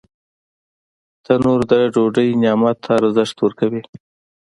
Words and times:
تنور 1.23 1.59
د 1.71 1.73
ډوډۍ 1.93 2.29
نعمت 2.43 2.77
ته 2.83 2.91
ارزښت 2.99 3.37
ورکوي 3.41 3.81